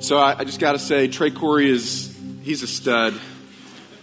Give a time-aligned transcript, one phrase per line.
[0.00, 3.12] So I, I just got to say, Trey Corey is, he's a stud.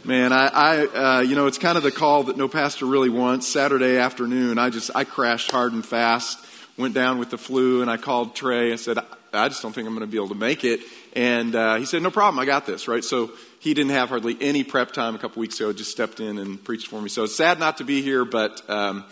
[0.03, 3.09] Man, I, I uh, you know, it's kind of the call that no pastor really
[3.09, 3.47] wants.
[3.47, 6.37] Saturday afternoon, I just, I crashed hard and fast,
[6.77, 8.71] went down with the flu, and I called Trey.
[8.71, 8.99] I said,
[9.33, 10.81] I just don't think I'm going to be able to make it.
[11.13, 13.03] And uh, he said, no problem, I got this, right?
[13.03, 16.37] So he didn't have hardly any prep time a couple weeks ago, just stepped in
[16.37, 17.09] and preached for me.
[17.09, 19.03] So it's sad not to be here, but um,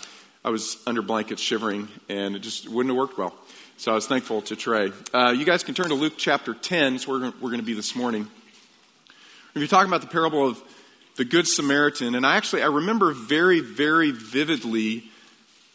[0.44, 3.34] I was under blankets shivering, and it just wouldn't have worked well.
[3.78, 4.94] So I was thankful to Trey.
[5.14, 6.96] Uh, you guys can turn to Luke chapter 10.
[6.96, 8.26] It's where we're going to be this morning.
[9.54, 10.64] We're be talking about the parable of
[11.18, 12.16] the Good Samaritan.
[12.16, 15.04] And I actually, I remember very, very vividly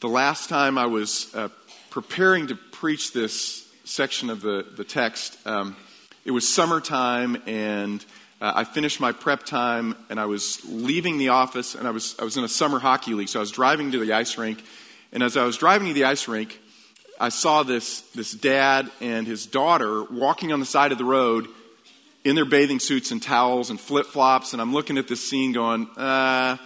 [0.01, 1.49] the last time I was uh,
[1.91, 5.37] preparing to preach this section of the, the text.
[5.47, 5.77] Um,
[6.25, 8.03] it was summertime, and
[8.41, 12.17] uh, I finished my prep time, and I was leaving the office, and I was,
[12.19, 13.29] I was in a summer hockey league.
[13.29, 14.65] So I was driving to the ice rink.
[15.13, 16.59] And as I was driving to the ice rink,
[17.23, 21.49] I saw this, this dad and his daughter walking on the side of the road
[22.25, 24.55] in their bathing suits and towels and flip flops.
[24.55, 26.57] And I'm looking at this scene going, uh,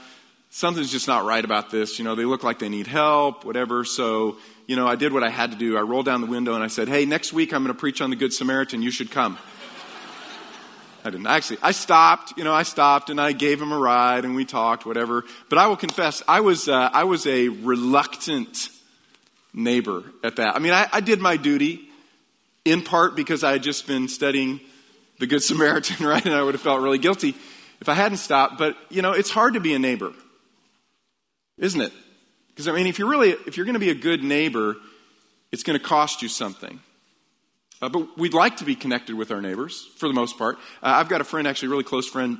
[0.51, 1.98] something's just not right about this.
[1.98, 3.84] You know, they look like they need help, whatever.
[3.84, 4.37] So,
[4.69, 5.77] you know, I did what I had to do.
[5.77, 8.01] I rolled down the window and I said, hey, next week I'm going to preach
[8.01, 8.81] on the Good Samaritan.
[8.81, 9.36] You should come.
[11.05, 11.27] I didn't.
[11.27, 14.45] Actually, I stopped, you know, I stopped and I gave him a ride and we
[14.45, 15.25] talked, whatever.
[15.48, 18.69] But I will confess, I was, uh, I was a reluctant
[19.55, 20.57] neighbor at that.
[20.57, 21.89] I mean, I, I did my duty
[22.65, 24.61] in part because I had just been studying
[25.19, 26.25] the Good Samaritan, right?
[26.25, 27.35] And I would have felt really guilty
[27.81, 28.59] if I hadn't stopped.
[28.59, 30.13] But, you know, it's hard to be a neighbor,
[31.59, 31.93] isn't it?
[32.49, 34.77] Because, I mean, if you're really, if you're going to be a good neighbor,
[35.53, 36.81] it's going to cost you something.
[37.83, 40.57] Uh, but we'd like to be connected with our neighbors for the most part.
[40.83, 42.39] Uh, I've got a friend, actually, a really close friend,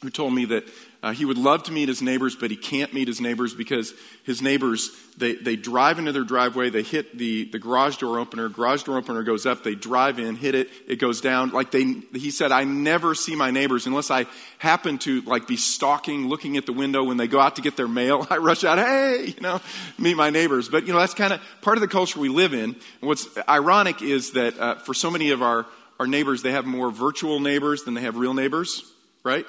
[0.00, 0.64] who told me that
[1.00, 3.94] uh, he would love to meet his neighbors, but he can't meet his neighbors because
[4.24, 8.48] his neighbors, they, they drive into their driveway, they hit the, the garage door opener,
[8.48, 11.50] garage door opener goes up, they drive in, hit it, it goes down.
[11.50, 14.26] Like they, he said, I never see my neighbors unless I
[14.58, 17.76] happen to like be stalking, looking at the window when they go out to get
[17.76, 18.26] their mail.
[18.30, 19.60] I rush out, hey, you know,
[19.98, 20.68] meet my neighbors.
[20.68, 22.76] But, you know, that's kind of part of the culture we live in.
[23.00, 25.66] And what's ironic is that uh, for so many of our,
[26.00, 28.82] our neighbors, they have more virtual neighbors than they have real neighbors,
[29.22, 29.46] right?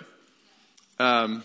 [0.99, 1.43] Um,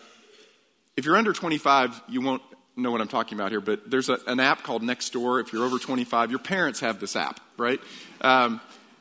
[0.96, 2.42] if you're under 25, you won't
[2.76, 5.40] know what I'm talking about here, but there's a, an app called Nextdoor.
[5.40, 7.80] If you're over 25, your parents have this app, right?
[8.20, 8.60] Um,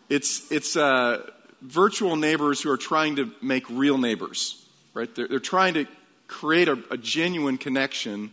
[0.10, 1.26] it's it's uh,
[1.62, 5.14] virtual neighbors who are trying to make real neighbors, right?
[5.14, 5.88] They're, they're trying to
[6.28, 8.32] create a, a, genuine connection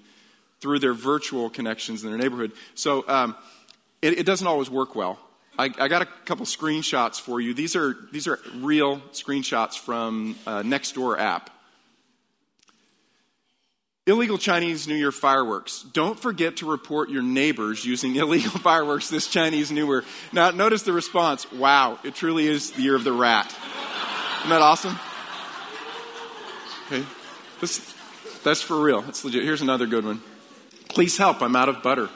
[0.60, 2.52] through their virtual connections in their neighborhood.
[2.74, 3.36] So um,
[4.02, 5.18] it, it, doesn't always work well.
[5.58, 7.52] I, I, got a couple screenshots for you.
[7.54, 11.50] These are these are real screenshots from uh, Nextdoor app.
[14.10, 15.84] Illegal Chinese New Year fireworks.
[15.92, 20.04] Don't forget to report your neighbors using illegal fireworks this Chinese New Year.
[20.32, 21.50] Now, notice the response.
[21.52, 23.46] Wow, it truly is the year of the rat.
[24.40, 24.98] Isn't that awesome?
[26.86, 27.06] Okay.
[27.60, 27.94] This,
[28.42, 29.00] that's for real.
[29.02, 29.44] That's legit.
[29.44, 30.20] Here's another good one.
[30.88, 31.40] Please help.
[31.40, 32.08] I'm out of butter.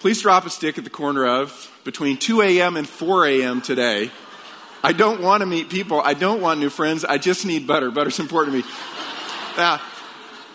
[0.00, 2.76] Please drop a stick at the corner of between 2 a.m.
[2.76, 3.62] and 4 a.m.
[3.62, 4.10] today.
[4.84, 6.00] I don't want to meet people.
[6.00, 7.04] I don't want new friends.
[7.06, 7.90] I just need butter.
[7.90, 8.74] Butter's important to me.
[9.56, 9.80] Now,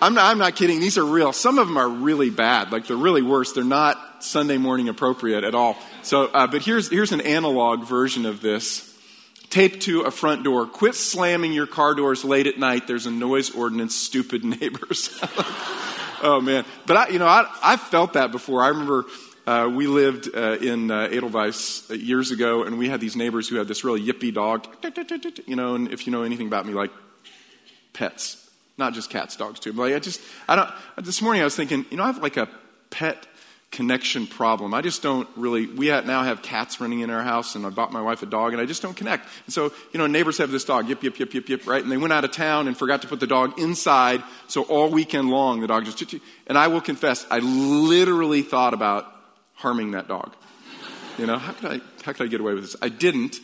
[0.02, 0.80] I'm not, I'm not kidding.
[0.80, 1.34] These are real.
[1.34, 2.72] Some of them are really bad.
[2.72, 3.54] Like they're really worse.
[3.54, 5.78] They're not Sunday morning appropriate at all.
[6.04, 8.84] So, uh, but here's, here's an analog version of this.
[9.50, 10.68] Taped to a front door.
[10.68, 12.86] Quit slamming your car doors late at night.
[12.86, 13.96] There's a noise ordinance.
[13.96, 15.18] Stupid neighbors.
[16.22, 16.66] oh man.
[16.86, 18.62] But I, you know, I, I've felt that before.
[18.62, 19.06] I remember,
[19.48, 23.48] uh, we lived uh, in uh, Edelweiss uh, years ago, and we had these neighbors
[23.48, 24.68] who had this really yippy dog.
[25.48, 26.92] You know, and if you know anything about me, like
[27.94, 28.47] pets
[28.78, 29.74] not just cats, dogs too.
[29.74, 30.70] But like I just, I don't.
[31.06, 32.48] This morning I was thinking, you know, I have like a
[32.90, 33.28] pet
[33.72, 34.74] connection problem.
[34.74, 35.68] I just don't really.
[35.68, 38.54] We now have cats running in our house, and I bought my wife a dog,
[38.54, 39.28] and I just don't connect.
[39.46, 41.82] And so, you know, neighbors have this dog, yip yip yip yip yip, right?
[41.82, 44.90] And they went out of town and forgot to put the dog inside, so all
[44.90, 46.14] weekend long the dog just.
[46.48, 49.06] And I will confess, I literally thought about
[49.54, 50.34] harming that dog.
[51.18, 51.82] You know, how could I?
[52.04, 52.76] How could I get away with this?
[52.82, 53.40] I didn't.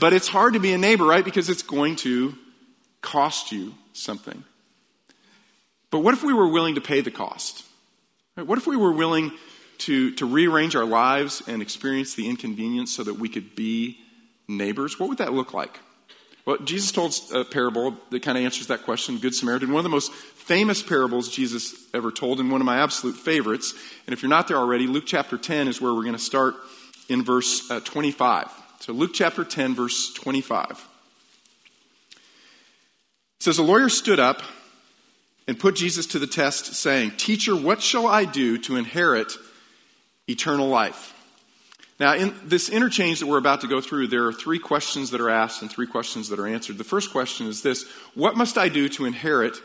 [0.00, 1.24] But it's hard to be a neighbor, right?
[1.24, 2.34] Because it's going to
[3.00, 4.44] cost you something.
[5.90, 7.64] But what if we were willing to pay the cost?
[8.34, 9.32] What if we were willing
[9.78, 13.98] to, to rearrange our lives and experience the inconvenience so that we could be
[14.46, 14.98] neighbors?
[14.98, 15.80] What would that look like?
[16.44, 19.70] Well, Jesus told a parable that kind of answers that question, Good Samaritan.
[19.70, 23.74] One of the most famous parables Jesus ever told, and one of my absolute favorites.
[24.06, 26.54] And if you're not there already, Luke chapter 10 is where we're going to start
[27.10, 28.50] in verse uh, 25.
[28.80, 30.70] So, Luke chapter 10, verse 25.
[30.70, 30.78] It
[33.40, 34.42] says, A lawyer stood up
[35.48, 39.32] and put Jesus to the test, saying, Teacher, what shall I do to inherit
[40.28, 41.14] eternal life?
[41.98, 45.22] Now, in this interchange that we're about to go through, there are three questions that
[45.22, 46.76] are asked and three questions that are answered.
[46.76, 49.56] The first question is this What must I do to inherit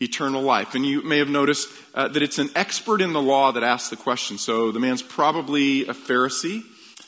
[0.00, 0.74] eternal life?
[0.74, 3.90] And you may have noticed uh, that it's an expert in the law that asks
[3.90, 4.38] the question.
[4.38, 6.62] So the man's probably a Pharisee.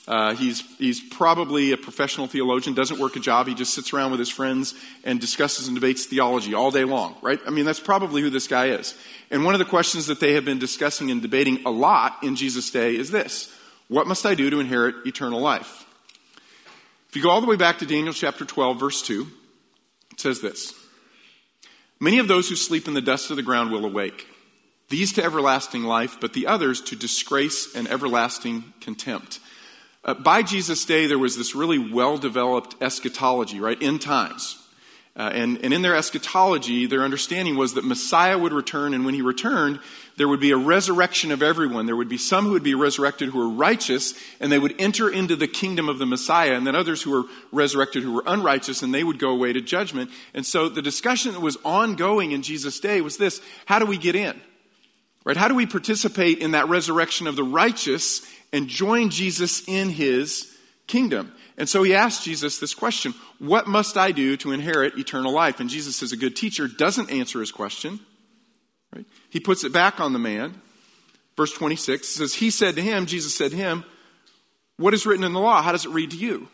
[0.08, 3.46] Uh, he's, he's probably a professional theologian, doesn't work a job.
[3.46, 7.14] He just sits around with his friends and discusses and debates theology all day long,
[7.22, 7.38] right?
[7.46, 8.94] I mean, that's probably who this guy is.
[9.30, 12.34] And one of the questions that they have been discussing and debating a lot in
[12.34, 13.54] Jesus' day is this
[13.88, 15.86] What must I do to inherit eternal life?
[17.08, 19.26] If you go all the way back to Daniel chapter 12, verse 2,
[20.12, 20.74] it says this
[22.00, 24.26] Many of those who sleep in the dust of the ground will awake,
[24.88, 29.38] these to everlasting life, but the others to disgrace and everlasting contempt.
[30.04, 33.80] Uh, by Jesus' day, there was this really well developed eschatology, right?
[33.80, 34.58] End times.
[35.14, 39.12] Uh, and, and in their eschatology, their understanding was that Messiah would return, and when
[39.12, 39.78] he returned,
[40.16, 41.84] there would be a resurrection of everyone.
[41.84, 45.10] There would be some who would be resurrected who were righteous, and they would enter
[45.10, 48.82] into the kingdom of the Messiah, and then others who were resurrected who were unrighteous,
[48.82, 50.10] and they would go away to judgment.
[50.32, 53.98] And so the discussion that was ongoing in Jesus' day was this how do we
[53.98, 54.40] get in?
[55.24, 55.36] Right?
[55.36, 58.22] How do we participate in that resurrection of the righteous
[58.52, 60.52] and join Jesus in his
[60.86, 61.32] kingdom.
[61.56, 65.60] And so he asked Jesus this question What must I do to inherit eternal life?
[65.60, 68.00] And Jesus, as a good teacher, doesn't answer his question.
[68.94, 69.06] Right?
[69.30, 70.60] He puts it back on the man.
[71.36, 73.84] Verse 26 says, He said to him, Jesus said to him,
[74.76, 75.62] What is written in the law?
[75.62, 76.48] How does it read to you?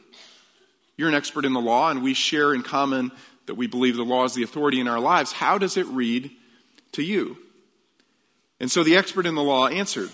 [0.97, 3.13] You're an expert in the law, and we share in common
[3.47, 5.33] that we believe the law is the authority in our lives.
[5.33, 6.31] How does it read
[6.93, 7.39] to you?
[8.61, 10.11] And so the expert in the law answered,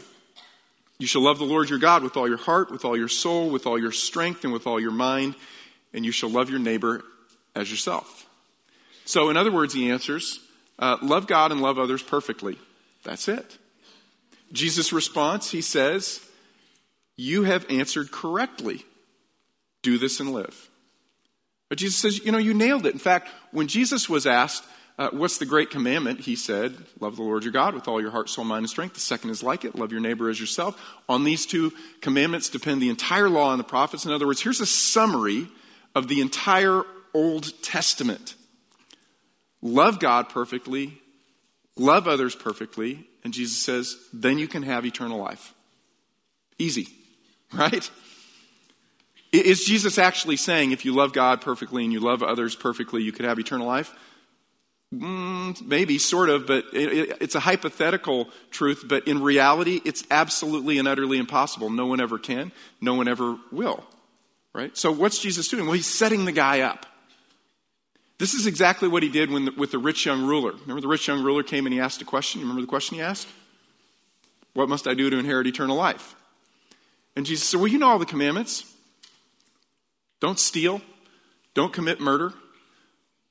[0.98, 3.50] you shall love the Lord your God with all your heart, with all your soul,
[3.50, 5.34] with all your strength, and with all your mind,
[5.92, 7.04] and you shall love your neighbor
[7.54, 8.26] as yourself.
[9.04, 10.40] So, in other words, he answers,
[10.78, 12.58] uh, love God and love others perfectly.
[13.02, 13.58] That's it.
[14.52, 16.20] Jesus' response, he says,
[17.16, 18.84] You have answered correctly.
[19.82, 20.70] Do this and live.
[21.68, 22.92] But Jesus says, You know, you nailed it.
[22.92, 24.64] In fact, when Jesus was asked,
[24.96, 26.20] uh, what's the great commandment?
[26.20, 28.94] He said, Love the Lord your God with all your heart, soul, mind, and strength.
[28.94, 30.80] The second is like it love your neighbor as yourself.
[31.08, 34.06] On these two commandments depend the entire law and the prophets.
[34.06, 35.48] In other words, here's a summary
[35.94, 36.82] of the entire
[37.12, 38.34] Old Testament
[39.62, 41.00] love God perfectly,
[41.76, 45.54] love others perfectly, and Jesus says, then you can have eternal life.
[46.58, 46.88] Easy,
[47.52, 47.90] right?
[49.32, 53.10] Is Jesus actually saying if you love God perfectly and you love others perfectly, you
[53.10, 53.92] could have eternal life?
[55.00, 58.84] Mm, maybe, sort of, but it, it, it's a hypothetical truth.
[58.86, 61.70] But in reality, it's absolutely and utterly impossible.
[61.70, 62.52] No one ever can.
[62.80, 63.84] No one ever will.
[64.52, 64.76] Right?
[64.76, 65.64] So, what's Jesus doing?
[65.64, 66.86] Well, he's setting the guy up.
[68.18, 70.52] This is exactly what he did the, with the rich young ruler.
[70.52, 72.40] Remember, the rich young ruler came and he asked a question.
[72.40, 73.26] Remember the question he asked?
[74.52, 76.14] What must I do to inherit eternal life?
[77.16, 78.72] And Jesus said, Well, you know all the commandments.
[80.20, 80.80] Don't steal.
[81.54, 82.32] Don't commit murder.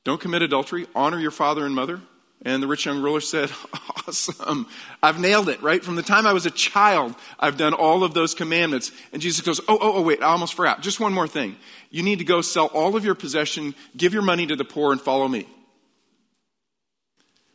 [0.04, 0.88] Don't commit adultery.
[0.96, 2.02] Honor your father and mother.
[2.46, 3.52] And the rich young ruler said,
[4.08, 4.68] Awesome.
[5.02, 5.84] I've nailed it, right?
[5.84, 8.92] From the time I was a child, I've done all of those commandments.
[9.14, 10.82] And Jesus goes, Oh, oh, oh, wait, I almost forgot.
[10.82, 11.56] Just one more thing.
[11.90, 14.92] You need to go sell all of your possession, give your money to the poor,
[14.92, 15.48] and follow me.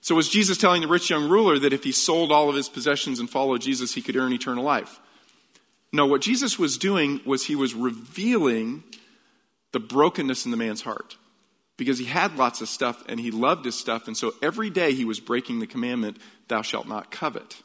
[0.01, 2.69] So was Jesus telling the rich young ruler that if he sold all of his
[2.69, 5.01] possessions and followed Jesus, he could earn eternal life?
[5.93, 8.85] No, what Jesus was doing was he was revealing
[9.73, 11.17] the brokenness in the man's heart
[11.79, 14.07] because he had lots of stuff and he loved his stuff.
[14.09, 16.19] And so every day he was breaking the commandment,
[16.49, 17.63] thou shalt not covet.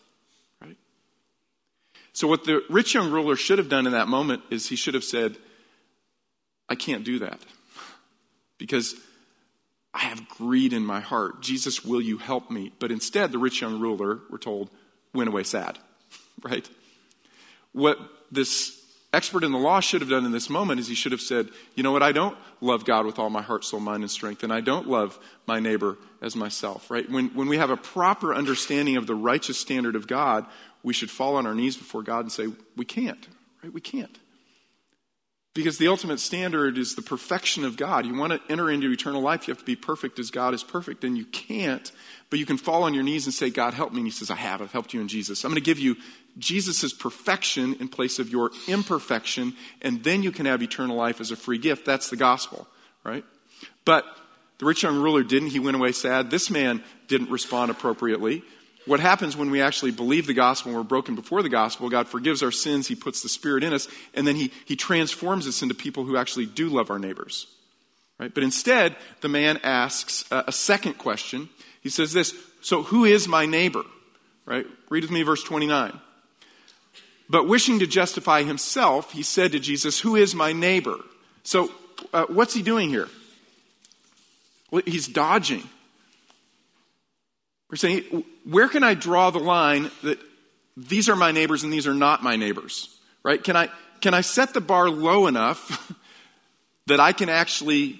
[0.61, 0.77] Right?
[2.13, 4.93] So what the rich young ruler should have done in that moment is he should
[4.93, 5.35] have said,
[6.69, 7.39] I can't do that
[8.57, 8.95] because
[9.93, 11.41] I have greed in my heart.
[11.41, 12.71] Jesus, will you help me?
[12.79, 14.69] But instead, the rich young ruler, we're told,
[15.13, 15.77] went away sad.
[16.41, 16.67] Right?
[17.71, 17.97] What
[18.29, 18.82] this
[19.13, 21.49] expert in the law should have done in this moment is he should have said,
[21.75, 22.03] You know what?
[22.03, 24.87] I don't love God with all my heart, soul, mind, and strength, and I don't
[24.87, 27.09] love my neighbor as myself, right?
[27.09, 30.45] When, when we have a proper understanding of the righteous standard of God,
[30.81, 33.27] we should fall on our knees before God and say, We can't,
[33.63, 33.71] right?
[33.71, 34.17] We can't.
[35.53, 38.07] Because the ultimate standard is the perfection of God.
[38.07, 40.63] You want to enter into eternal life, you have to be perfect as God is
[40.63, 41.91] perfect, and you can't.
[42.31, 43.99] But you can fall on your knees and say, God, help me.
[43.99, 44.63] And He says, I have.
[44.63, 45.43] I've helped you in Jesus.
[45.43, 45.95] I'm going to give you
[46.39, 51.29] Jesus' perfection in place of your imperfection, and then you can have eternal life as
[51.29, 51.85] a free gift.
[51.85, 52.67] That's the gospel,
[53.03, 53.23] right?
[53.85, 54.05] But
[54.57, 55.49] the rich young ruler didn't.
[55.49, 56.31] He went away sad.
[56.31, 58.43] This man didn't respond appropriately
[58.85, 62.07] what happens when we actually believe the gospel and we're broken before the gospel, God
[62.07, 65.61] forgives our sins, He puts the Spirit in us, and then He, he transforms us
[65.61, 67.47] into people who actually do love our neighbors.
[68.19, 68.33] Right?
[68.33, 71.49] But instead, the man asks a, a second question.
[71.81, 73.83] He says this So, who is my neighbor?
[74.45, 74.65] Right?
[74.89, 75.99] Read with me verse 29.
[77.29, 80.97] But wishing to justify himself, he said to Jesus, Who is my neighbor?
[81.43, 81.71] So,
[82.13, 83.07] uh, what's he doing here?
[84.71, 85.63] Well, he's dodging.
[87.73, 90.19] We're saying, Where can I draw the line that
[90.77, 92.95] these are my neighbors and these are not my neighbors?
[93.23, 93.43] Right?
[93.43, 93.67] Can I,
[93.99, 95.91] can I set the bar low enough
[96.85, 97.99] that I can actually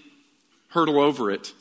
[0.67, 1.53] hurdle over it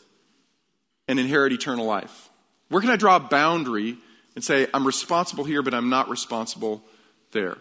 [1.09, 2.28] and inherit eternal life?
[2.69, 3.97] Where can I draw a boundary
[4.35, 6.83] and say, I'm responsible here, but I'm not responsible
[7.31, 7.57] there?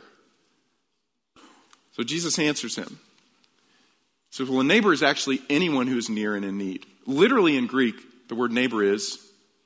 [1.93, 2.87] So Jesus answers him.
[2.89, 6.85] He says, Well, a neighbor is actually anyone who is near and in need.
[7.05, 7.95] Literally in Greek,
[8.27, 9.17] the word neighbor is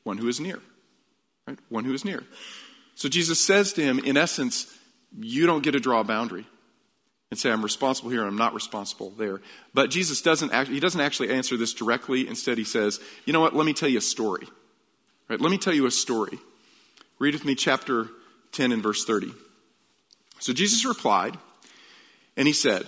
[0.03, 0.61] one who is near.
[1.47, 1.59] Right?
[1.69, 2.23] One who is near.
[2.95, 4.73] So Jesus says to him, in essence,
[5.19, 6.45] you don't get to draw a boundary
[7.31, 9.41] and say, I'm responsible here and I'm not responsible there.
[9.73, 12.27] But Jesus doesn't, act, he doesn't actually answer this directly.
[12.27, 13.55] Instead, he says, You know what?
[13.55, 14.47] Let me tell you a story.
[15.27, 15.41] Right?
[15.41, 16.39] Let me tell you a story.
[17.19, 18.07] Read with me chapter
[18.51, 19.31] 10 and verse 30.
[20.39, 21.37] So Jesus replied,
[22.37, 22.85] and he said,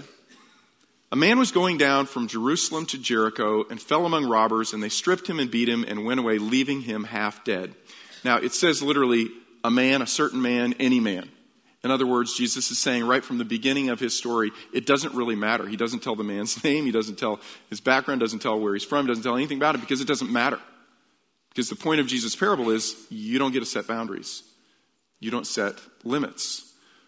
[1.11, 4.89] A man was going down from Jerusalem to Jericho and fell among robbers, and they
[4.89, 7.73] stripped him and beat him and went away, leaving him half dead.
[8.27, 9.29] Now, it says literally,
[9.63, 11.29] a man, a certain man, any man.
[11.81, 15.13] In other words, Jesus is saying right from the beginning of his story, it doesn't
[15.13, 15.65] really matter.
[15.65, 18.83] He doesn't tell the man's name, he doesn't tell his background, doesn't tell where he's
[18.83, 20.59] from, doesn't tell anything about it because it doesn't matter.
[21.51, 24.43] Because the point of Jesus' parable is you don't get to set boundaries,
[25.21, 26.66] you don't set limits.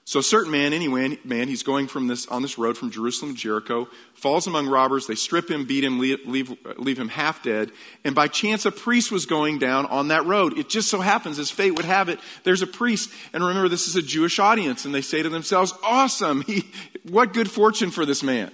[0.10, 3.36] So a certain man, anyway, man, he's going from this on this road from Jerusalem
[3.36, 5.06] to Jericho, falls among robbers.
[5.06, 7.72] They strip him, beat him, leave, leave, leave, him half dead.
[8.04, 10.58] And by chance, a priest was going down on that road.
[10.58, 13.12] It just so happens, as fate would have it, there's a priest.
[13.34, 16.42] And remember, this is a Jewish audience, and they say to themselves, "Awesome!
[16.42, 16.66] He,
[17.08, 18.50] what good fortune for this man."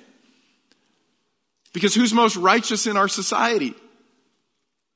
[1.72, 3.76] Because who's most righteous in our society?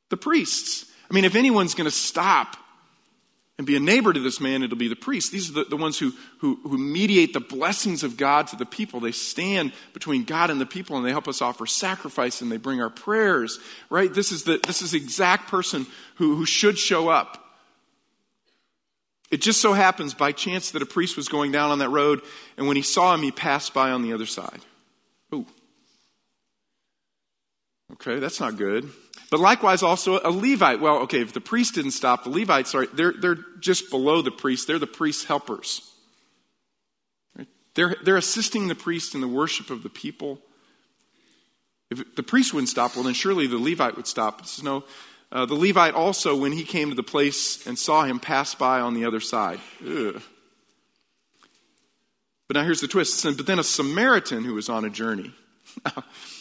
[0.10, 0.92] The priests.
[1.10, 2.58] I mean, if anyone's going to stop
[3.60, 5.34] and be a neighbor to this man, it'll be the priest.
[5.34, 8.66] These are the, the ones who, who, who mediate the blessings of God to the
[8.66, 9.02] people.
[9.02, 12.56] They stand between God and the people and they help us offer sacrifice and they
[12.56, 14.14] bring our prayers, right?
[14.14, 15.86] This is the, this is the exact person
[16.16, 17.54] who, who should show up.
[19.30, 22.22] It just so happens by chance that a priest was going down on that road
[22.56, 24.62] and when he saw him, he passed by on the other side.
[25.36, 25.46] Ooh.
[27.94, 28.90] Okay, that's not good.
[29.32, 30.80] But likewise, also a Levite.
[30.80, 34.32] Well, okay, if the priest didn't stop, the Levites are they're they're just below the
[34.32, 34.68] priest.
[34.68, 35.86] They're the priest's helpers.
[37.76, 40.40] They're they're assisting the priest in the worship of the people.
[41.90, 44.46] If the priest wouldn't stop, well, then surely the Levite would stop.
[44.46, 44.84] Says, no,
[45.32, 48.80] uh, the Levite also, when he came to the place and saw him pass by
[48.80, 49.60] on the other side.
[49.84, 50.22] Ugh.
[52.48, 53.24] But now here's the twist.
[53.24, 55.34] But then a Samaritan who was on a journey.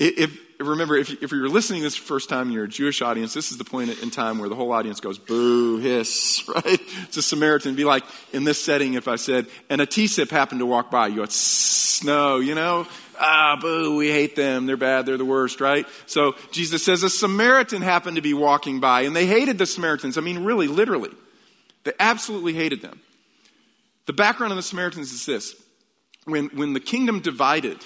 [0.00, 3.58] if remember, if, if you're listening this first time you're a Jewish audience, this is
[3.58, 6.80] the point in time where the whole audience goes, boo, hiss, right?
[7.02, 7.74] It's a Samaritan.
[7.74, 11.08] Be like in this setting if I said, and a T-sip happened to walk by.
[11.08, 12.86] You go, snow, you know?
[13.18, 14.66] Ah, boo, we hate them.
[14.66, 15.04] They're bad.
[15.04, 15.86] They're the worst, right?
[16.06, 20.16] So Jesus says a Samaritan happened to be walking by and they hated the Samaritans.
[20.16, 21.10] I mean, really, literally.
[21.84, 23.00] They absolutely hated them.
[24.06, 25.54] The background of the Samaritans is this.
[26.24, 27.78] When, when the kingdom divided,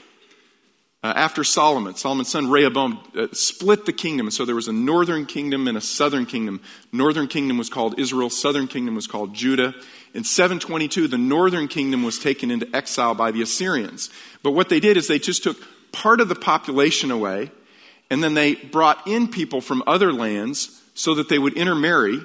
[1.04, 4.26] uh, after Solomon, Solomon's son Rehoboam uh, split the kingdom.
[4.26, 6.62] And So there was a northern kingdom and a southern kingdom.
[6.92, 9.74] Northern kingdom was called Israel, southern kingdom was called Judah.
[10.14, 14.08] In 722, the northern kingdom was taken into exile by the Assyrians.
[14.42, 15.58] But what they did is they just took
[15.92, 17.50] part of the population away,
[18.08, 22.18] and then they brought in people from other lands so that they would intermarry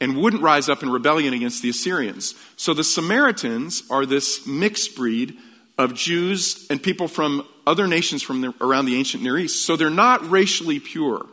[0.00, 2.34] and wouldn't rise up in rebellion against the Assyrians.
[2.56, 5.38] So the Samaritans are this mixed breed
[5.76, 9.64] of Jews and people from other nations from the, around the ancient Near East.
[9.64, 11.26] So they're not racially pure.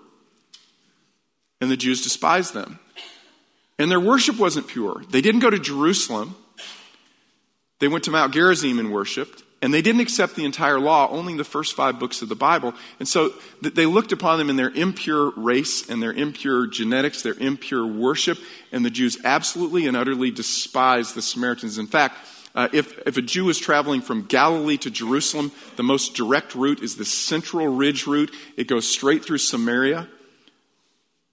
[1.59, 2.79] And the Jews despised them.
[3.77, 5.03] And their worship wasn't pure.
[5.09, 6.35] They didn't go to Jerusalem.
[7.79, 9.43] They went to Mount Gerizim and worshiped.
[9.63, 12.73] And they didn't accept the entire law, only the first five books of the Bible.
[12.97, 17.35] And so they looked upon them in their impure race and their impure genetics, their
[17.35, 18.39] impure worship.
[18.71, 21.77] And the Jews absolutely and utterly despised the Samaritans.
[21.77, 22.15] In fact,
[22.53, 26.81] uh, if, if a Jew is traveling from Galilee to Jerusalem, the most direct route
[26.81, 28.33] is the Central Ridge route.
[28.57, 30.07] It goes straight through Samaria.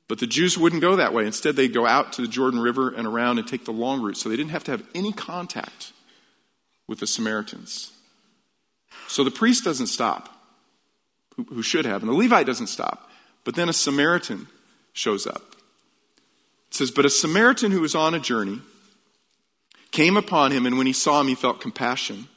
[0.06, 1.26] But the Jews wouldn't go that way.
[1.26, 4.16] Instead, they'd go out to the Jordan River and around and take the long route.
[4.16, 5.92] So they didn't have to have any contact
[6.86, 7.92] with the Samaritans.
[9.08, 10.28] So the priest doesn't stop,
[11.36, 13.10] who, who should have, and the Levite doesn't stop.
[13.44, 14.46] But then a Samaritan
[14.92, 15.42] shows up.
[16.68, 18.60] It says, But a Samaritan who was on a journey
[19.98, 22.28] came upon him, and when he saw him, he felt compassion.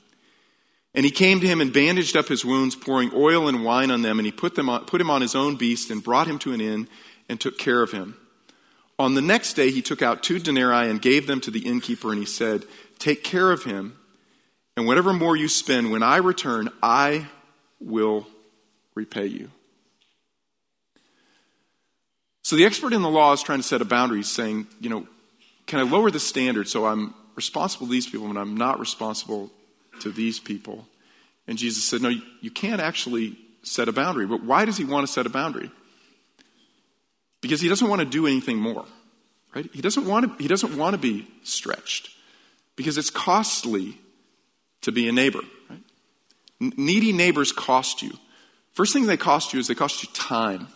[0.96, 4.02] And he came to him and bandaged up his wounds, pouring oil and wine on
[4.02, 6.40] them, and he put, them on, put him on his own beast and brought him
[6.40, 6.88] to an inn
[7.30, 8.18] and took care of him.
[8.98, 12.10] On the next day, he took out two denarii and gave them to the innkeeper,
[12.10, 12.66] and he said,
[12.98, 13.96] take care of him,
[14.76, 17.28] and whatever more you spend, when I return, I
[17.80, 18.26] will
[18.96, 19.52] repay you.
[22.42, 25.06] So the expert in the law is trying to set a boundary, saying, you know,
[25.68, 29.52] can I lower the standard so I'm responsible to these people when I'm not responsible
[30.02, 30.88] to these people?
[31.48, 32.10] And Jesus said, no,
[32.42, 34.26] you can't actually set a boundary.
[34.26, 35.72] But why does he want to set a boundary?
[37.42, 38.86] Because he doesn't want to do anything more.
[39.54, 39.70] Right?
[39.74, 42.10] He doesn't want to, he doesn't want to be stretched.
[42.76, 43.98] Because it's costly
[44.82, 45.42] to be a neighbor.
[45.70, 45.84] Right?
[46.60, 48.12] Needy neighbors cost you.
[48.74, 50.68] First thing they cost you is they cost you time.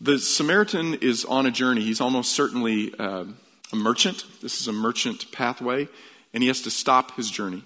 [0.00, 1.80] The Samaritan is on a journey.
[1.80, 3.24] He's almost certainly uh,
[3.72, 4.24] a merchant.
[4.40, 5.88] This is a merchant pathway,
[6.32, 7.64] and he has to stop his journey.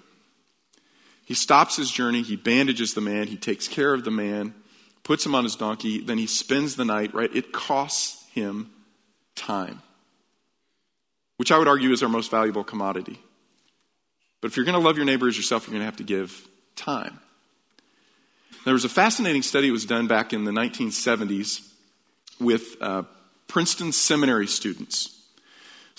[1.25, 4.55] He stops his journey, he bandages the man, he takes care of the man,
[5.03, 7.29] puts him on his donkey, then he spends the night, right?
[7.35, 8.71] It costs him
[9.35, 9.83] time,
[11.37, 13.19] which I would argue is our most valuable commodity.
[14.41, 16.03] But if you're going to love your neighbor as yourself, you're going to have to
[16.03, 17.19] give time.
[18.65, 21.67] There was a fascinating study that was done back in the 1970s
[22.39, 23.03] with uh,
[23.47, 25.18] Princeton seminary students.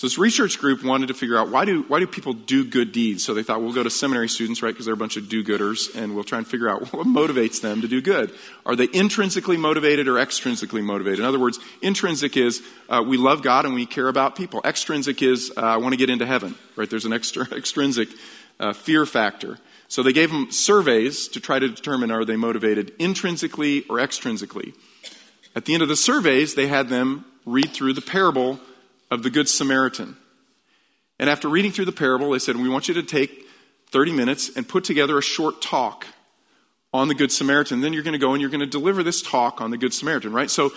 [0.00, 2.90] So this research group wanted to figure out why do, why do people do good
[2.90, 3.23] deeds?
[3.23, 5.95] So they thought we'll go to seminary students, right, because they're a bunch of do-gooders,
[5.95, 8.33] and we'll try and figure out what motivates them to do good.
[8.64, 11.19] Are they intrinsically motivated or extrinsically motivated?
[11.19, 14.62] In other words, intrinsic is uh, we love God and we care about people.
[14.64, 16.88] Extrinsic is uh, I want to get into heaven, right?
[16.88, 18.09] There's an extra, extrinsic
[18.59, 19.59] uh, fear factor.
[19.88, 24.73] So they gave them surveys to try to determine are they motivated intrinsically or extrinsically.
[25.54, 28.61] At the end of the surveys, they had them read through the parable
[29.11, 30.17] of the Good Samaritan.
[31.19, 33.47] And after reading through the parable, they said, We want you to take
[33.90, 36.07] 30 minutes and put together a short talk
[36.93, 37.81] on the Good Samaritan.
[37.81, 39.93] Then you're going to go and you're going to deliver this talk on the Good
[39.93, 40.50] Samaritan, right?
[40.50, 40.73] So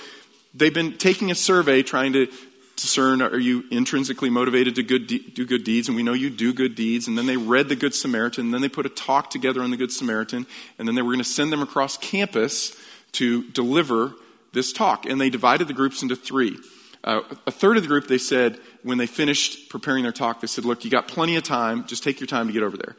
[0.53, 2.27] they've been taking a survey trying to
[2.75, 6.29] discern are you intrinsically motivated to good de- do good deeds and we know you
[6.29, 9.29] do good deeds and then they read the good samaritan then they put a talk
[9.29, 10.47] together on the good samaritan
[10.79, 12.75] and then they were going to send them across campus
[13.11, 14.13] to deliver
[14.53, 16.57] this talk and they divided the groups into three
[17.03, 20.47] uh, a third of the group, they said, when they finished preparing their talk, they
[20.47, 21.85] said, Look, you got plenty of time.
[21.85, 22.95] Just take your time to get over there.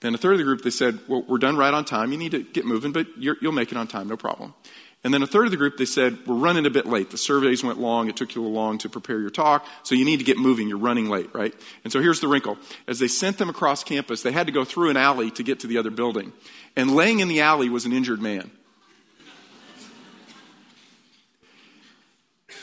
[0.00, 2.12] Then a third of the group, they said, Well, we're done right on time.
[2.12, 4.54] You need to get moving, but you will make it on time, no problem.
[5.04, 7.10] And then a third of the group, they said, We're running a bit late.
[7.10, 8.08] The surveys went long.
[8.08, 9.66] It took you a long to prepare your talk.
[9.84, 10.68] So you need to get moving.
[10.68, 11.54] You're running late, right?
[11.84, 12.58] And so here's the wrinkle.
[12.86, 15.60] As they sent them across campus, they had to go through an alley to get
[15.60, 16.32] to the other building.
[16.74, 18.50] And laying in the alley was an injured man.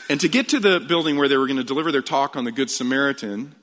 [0.08, 2.44] And to get to the building where they were going to deliver their talk on
[2.44, 3.54] the Good Samaritan,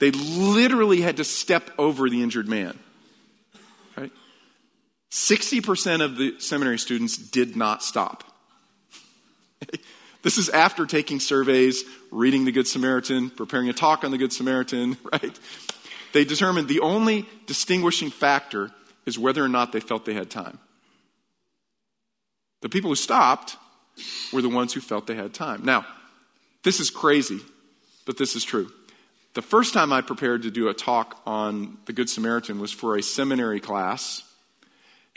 [0.00, 2.78] they literally had to step over the injured man.
[3.96, 4.10] Right?
[5.10, 8.24] 60% of the seminary students did not stop.
[10.22, 14.32] this is after taking surveys, reading the Good Samaritan, preparing a talk on the Good
[14.32, 15.38] Samaritan, right?
[16.12, 18.70] They determined the only distinguishing factor
[19.06, 20.58] is whether or not they felt they had time.
[22.62, 23.56] The people who stopped
[24.32, 25.64] were the ones who felt they had time.
[25.64, 25.86] Now,
[26.62, 27.40] this is crazy,
[28.06, 28.70] but this is true.
[29.34, 32.96] The first time I prepared to do a talk on the Good Samaritan was for
[32.96, 34.22] a seminary class,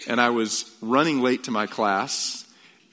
[0.08, 2.46] and I was running late to my class,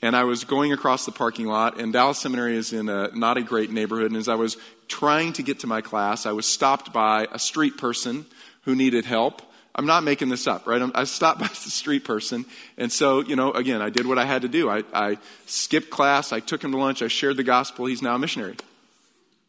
[0.02, 3.38] and I was going across the parking lot, and Dallas Seminary is in a not
[3.38, 6.44] a great neighborhood, and as I was trying to get to my class, I was
[6.44, 8.26] stopped by a street person
[8.62, 9.40] who needed help.
[9.74, 10.90] I'm not making this up, right?
[10.94, 12.44] I stopped by the street person.
[12.78, 14.70] And so, you know, again, I did what I had to do.
[14.70, 16.32] I, I skipped class.
[16.32, 17.02] I took him to lunch.
[17.02, 17.86] I shared the gospel.
[17.86, 18.56] He's now a missionary.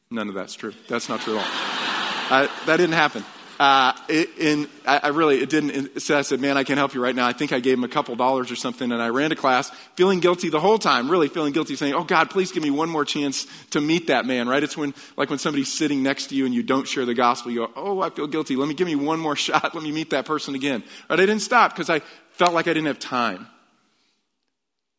[0.10, 0.74] None of that's true.
[0.88, 1.52] That's not true at all.
[1.52, 3.24] I, that didn't happen.
[3.58, 6.02] Uh, in, I, really, it didn't.
[6.02, 7.26] So I said, man, I can't help you right now.
[7.26, 9.70] I think I gave him a couple dollars or something, and I ran to class
[9.96, 12.90] feeling guilty the whole time, really feeling guilty, saying, oh, God, please give me one
[12.90, 14.62] more chance to meet that man, right?
[14.62, 17.52] It's when, like when somebody's sitting next to you and you don't share the gospel,
[17.52, 18.56] you go, oh, I feel guilty.
[18.58, 19.74] Let me give me one more shot.
[19.74, 20.84] Let me meet that person again.
[21.08, 23.48] But I didn't stop because I felt like I didn't have time.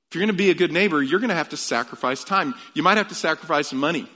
[0.09, 2.55] If you're going to be a good neighbor, you're going to have to sacrifice time.
[2.75, 4.09] You might have to sacrifice money.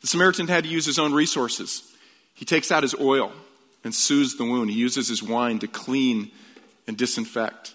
[0.00, 1.82] The Samaritan had to use his own resources.
[2.34, 3.32] He takes out his oil
[3.84, 4.70] and soothes the wound.
[4.70, 6.30] He uses his wine to clean
[6.86, 7.74] and disinfect.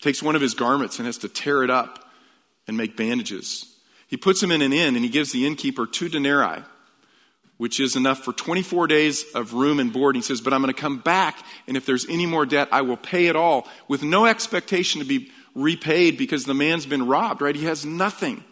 [0.00, 2.10] Takes one of his garments and has to tear it up
[2.66, 3.74] and make bandages.
[4.08, 6.62] He puts him in an inn and he gives the innkeeper two denarii,
[7.56, 10.16] which is enough for 24 days of room and board.
[10.16, 12.82] He says, But I'm going to come back, and if there's any more debt, I
[12.82, 17.40] will pay it all with no expectation to be repaid because the man's been robbed,
[17.40, 17.54] right?
[17.54, 18.42] He has nothing.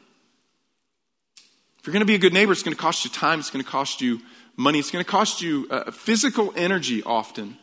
[1.79, 3.51] If you're going to be a good neighbor, it's going to cost you time, it's
[3.51, 4.21] going to cost you
[4.57, 4.79] money.
[4.79, 7.57] It's going to cost you uh, physical energy often.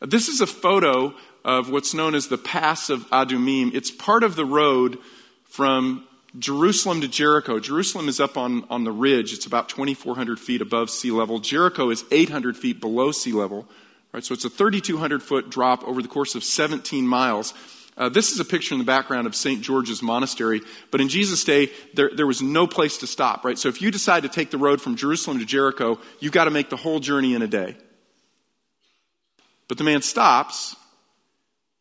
[0.00, 3.74] This is a photo of what's known as the Pass of Adumim.
[3.74, 4.98] It's part of the road
[5.44, 6.06] from
[6.38, 7.60] Jerusalem to Jericho.
[7.60, 9.32] Jerusalem is up on, on the ridge.
[9.32, 11.38] It's about 2,400 feet above sea level.
[11.38, 13.66] Jericho is 800 feet below sea level.
[14.12, 14.24] Right?
[14.24, 17.54] So it's a 3,200 foot drop over the course of 17 miles.
[17.96, 19.60] Uh, this is a picture in the background of St.
[19.60, 20.62] George's Monastery.
[20.90, 23.58] But in Jesus' day, there, there was no place to stop, right?
[23.58, 26.50] So if you decide to take the road from Jerusalem to Jericho, you've got to
[26.50, 27.76] make the whole journey in a day.
[29.68, 30.74] But the man stops.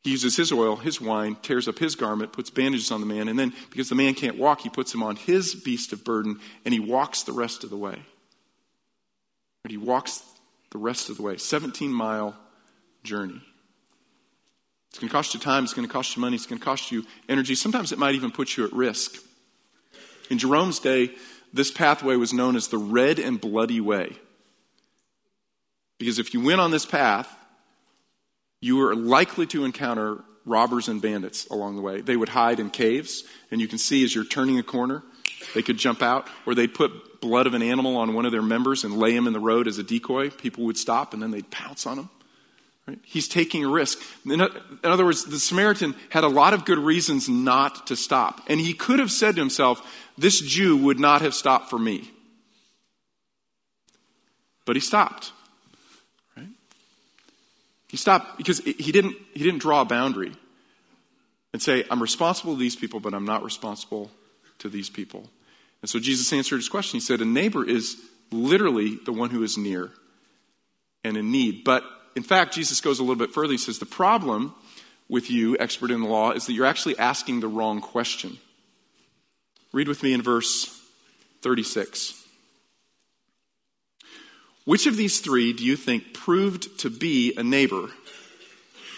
[0.04, 3.28] He uses his oil, his wine, tears up his garment, puts bandages on the man,
[3.28, 6.40] and then, because the man can't walk, he puts him on his beast of burden,
[6.66, 8.02] and he walks the rest of the way.
[9.62, 10.24] But he walks
[10.72, 11.38] the rest of the way.
[11.38, 12.36] 17 mile
[13.04, 13.42] journey.
[14.92, 16.66] It's going to cost you time, it's going to cost you money, it's going to
[16.66, 17.56] cost you energy.
[17.56, 19.16] Sometimes it might even put you at risk.
[20.30, 21.12] In Jerome's day,
[21.54, 24.18] this pathway was known as the Red and Bloody Way.
[25.98, 27.34] Because if you went on this path,
[28.60, 32.02] you were likely to encounter robbers and bandits along the way.
[32.02, 35.04] They would hide in caves, and you can see as you're turning a corner,
[35.54, 38.42] they could jump out, or they'd put blood of an animal on one of their
[38.42, 40.30] members and lay him in the road as a decoy.
[40.30, 42.10] People would stop, and then they'd pounce on him.
[42.92, 43.00] Right?
[43.06, 44.00] He's taking a risk.
[44.26, 44.42] In
[44.84, 48.42] other words, the Samaritan had a lot of good reasons not to stop.
[48.48, 49.82] And he could have said to himself,
[50.18, 52.12] This Jew would not have stopped for me.
[54.66, 55.32] But he stopped.
[56.36, 56.50] Right?
[57.88, 60.34] He stopped because he didn't, he didn't draw a boundary
[61.54, 64.12] and say, I'm responsible to these people, but I'm not responsible
[64.60, 65.30] to these people.
[65.82, 66.98] And so Jesus answered his question.
[66.98, 67.96] He said, A neighbor is
[68.32, 69.92] literally the one who is near
[71.06, 71.64] and in need.
[71.64, 71.84] But
[72.16, 73.52] in fact, Jesus goes a little bit further.
[73.52, 74.54] He says, The problem
[75.10, 78.38] with you, expert in the law, is that you're actually asking the wrong question.
[79.74, 80.68] Read with me in verse
[81.42, 82.18] 36.
[84.66, 87.90] Which of these three do you think proved to be a neighbor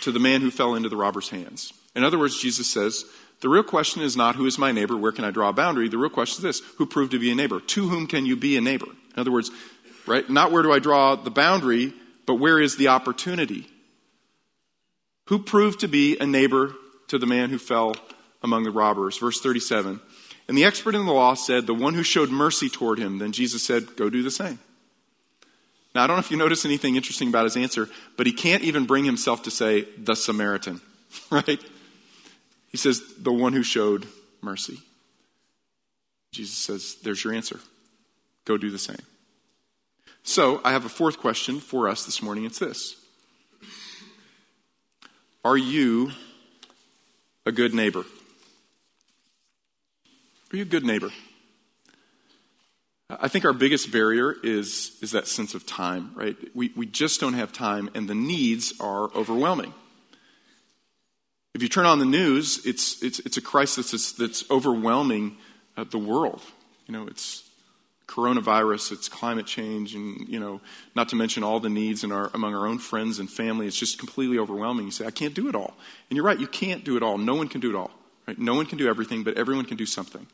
[0.02, 1.72] to the man who fell into the robber's hands?
[1.96, 3.06] In other words, Jesus says,
[3.44, 5.90] the real question is not who is my neighbor, where can I draw a boundary?
[5.90, 7.60] The real question is this who proved to be a neighbor?
[7.60, 8.88] To whom can you be a neighbor?
[8.88, 9.52] In other words,
[10.08, 11.94] right, not where do I draw the boundary,
[12.26, 13.68] but where is the opportunity?
[15.28, 16.76] Who proved to be a neighbor
[17.08, 17.96] to the man who fell
[18.42, 19.18] among the robbers?
[19.18, 20.00] Verse 37.
[20.48, 23.20] And the expert in the law said, The one who showed mercy toward him.
[23.20, 24.60] Then Jesus said, Go do the same.
[25.96, 28.64] Now, I don't know if you notice anything interesting about his answer, but he can't
[28.64, 30.82] even bring himself to say, The Samaritan,
[31.30, 31.64] right?
[32.70, 34.08] He says, The one who showed
[34.42, 34.80] mercy.
[36.32, 37.60] Jesus says, There's your answer.
[38.46, 38.98] Go do the same.
[40.26, 42.46] So, I have a fourth question for us this morning.
[42.46, 42.96] It's this
[45.44, 46.12] Are you
[47.46, 48.06] a good neighbor?
[50.52, 51.12] Are you a good neighbor?
[53.10, 56.38] I think our biggest barrier is, is that sense of time, right?
[56.56, 59.74] We, we just don't have time, and the needs are overwhelming.
[61.54, 65.38] If you turn on the news, it's, it's, it's a crisis that's, that's overwhelming
[65.76, 66.42] uh, the world.
[66.88, 67.43] You know, it's
[68.14, 70.62] coronavirus, it's climate change, and you know,
[70.96, 73.66] not to mention all the needs in our, among our own friends and family.
[73.66, 74.86] It's just completely overwhelming.
[74.86, 75.74] You say, I can't do it all.
[76.10, 77.18] And you're right, you can't do it all.
[77.18, 77.92] No one can do it all.
[78.28, 78.38] Right?
[78.38, 80.28] No one can do everything, but everyone can do something.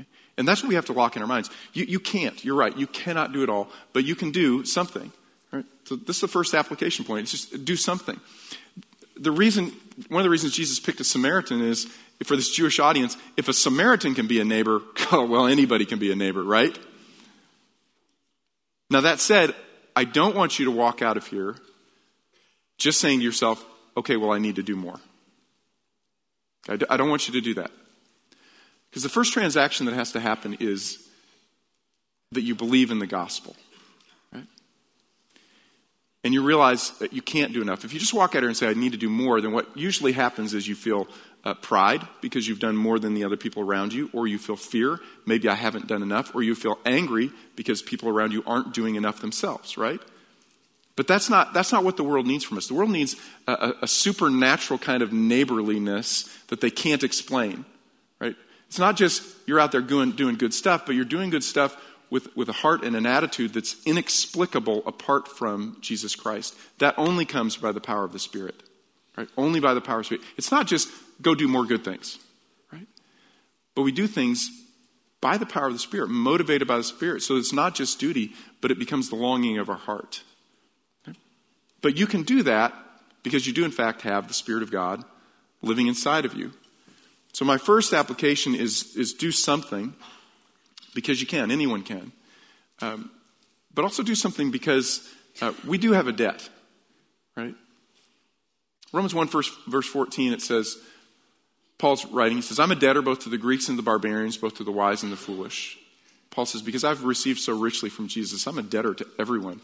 [0.00, 0.08] Okay?
[0.38, 1.50] And that's what we have to lock in our minds.
[1.74, 2.42] You, you can't.
[2.42, 2.76] You're right.
[2.76, 5.12] You cannot do it all, but you can do something.
[5.52, 5.66] Right?
[5.84, 7.22] So this is the first application point.
[7.22, 8.18] It's just do something.
[9.16, 9.72] The reason,
[10.08, 11.86] one of the reasons Jesus picked a Samaritan is
[12.24, 15.98] for this Jewish audience, if a Samaritan can be a neighbor, oh, well, anybody can
[15.98, 16.76] be a neighbor, right?
[18.90, 19.54] Now, that said,
[19.94, 21.56] I don't want you to walk out of here
[22.78, 23.64] just saying to yourself,
[23.96, 24.98] okay, well, I need to do more.
[26.68, 27.70] I don't want you to do that.
[28.90, 30.98] Because the first transaction that has to happen is
[32.32, 33.56] that you believe in the gospel.
[36.24, 37.84] And you realize that you can't do enough.
[37.84, 39.74] If you just walk out here and say, I need to do more, then what
[39.76, 41.06] usually happens is you feel
[41.44, 44.56] uh, pride because you've done more than the other people around you, or you feel
[44.56, 48.74] fear, maybe I haven't done enough, or you feel angry because people around you aren't
[48.74, 50.00] doing enough themselves, right?
[50.96, 52.66] But that's not, that's not what the world needs from us.
[52.66, 53.14] The world needs
[53.46, 57.64] a, a, supernatural kind of neighborliness that they can't explain,
[58.18, 58.34] right?
[58.66, 61.80] It's not just you're out there doing, doing good stuff, but you're doing good stuff
[62.10, 66.56] with, with a heart and an attitude that's inexplicable apart from Jesus Christ.
[66.78, 68.62] That only comes by the power of the Spirit.
[69.16, 69.28] Right?
[69.36, 70.24] Only by the power of the Spirit.
[70.36, 70.88] It's not just
[71.20, 72.18] go do more good things,
[72.72, 72.86] right?
[73.74, 74.50] But we do things
[75.20, 77.22] by the power of the Spirit, motivated by the Spirit.
[77.22, 80.22] So it's not just duty, but it becomes the longing of our heart.
[81.06, 81.18] Okay?
[81.82, 82.72] But you can do that
[83.22, 85.04] because you do, in fact, have the Spirit of God
[85.60, 86.52] living inside of you.
[87.32, 89.94] So my first application is, is do something
[90.94, 91.50] because you can.
[91.50, 92.12] Anyone can.
[92.80, 93.10] Um,
[93.74, 95.08] but also do something because
[95.40, 96.48] uh, we do have a debt,
[97.36, 97.54] right?
[98.92, 100.78] Romans 1, verse, verse 14, it says,
[101.78, 104.56] Paul's writing, he says, I'm a debtor both to the Greeks and the barbarians, both
[104.56, 105.78] to the wise and the foolish.
[106.30, 109.60] Paul says, because I've received so richly from Jesus, I'm a debtor to everyone.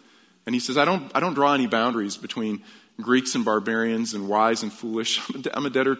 [0.46, 2.62] And he says, I don't, I don't draw any boundaries between
[3.00, 5.20] Greeks and barbarians and wise and foolish.
[5.55, 5.98] I'm a debtor,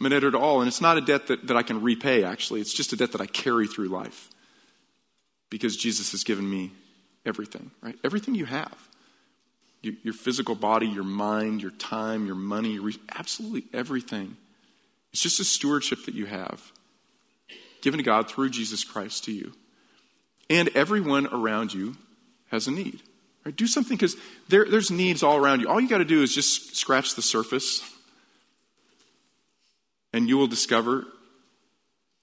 [0.00, 0.60] I'm a debtor to all.
[0.60, 2.60] And it's not a debt that, that I can repay, actually.
[2.60, 4.30] It's just a debt that I carry through life
[5.50, 6.72] because Jesus has given me
[7.24, 7.98] everything, right?
[8.04, 8.88] Everything you have
[9.82, 14.36] your, your physical body, your mind, your time, your money, your, absolutely everything.
[15.16, 16.60] It's just a stewardship that you have
[17.80, 19.54] given to God through Jesus Christ to you.
[20.50, 21.96] And everyone around you
[22.50, 23.00] has a need.
[23.42, 23.56] Right?
[23.56, 24.14] Do something because
[24.50, 25.70] there, there's needs all around you.
[25.70, 27.80] All you got to do is just scratch the surface,
[30.12, 31.06] and you will discover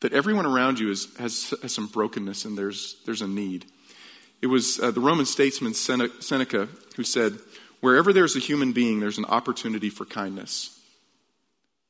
[0.01, 3.65] that everyone around you is, has, has some brokenness and there's, there's a need.
[4.39, 7.39] It was uh, the Roman statesman Seneca who said,
[7.79, 10.79] Wherever there's a human being, there's an opportunity for kindness.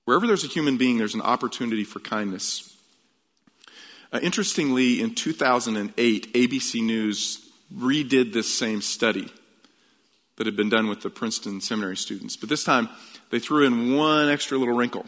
[0.05, 2.75] Wherever there's a human being, there's an opportunity for kindness.
[4.11, 9.31] Uh, interestingly, in 2008, ABC News redid this same study
[10.35, 12.35] that had been done with the Princeton seminary students.
[12.35, 12.89] But this time,
[13.31, 15.05] they threw in one extra little wrinkle.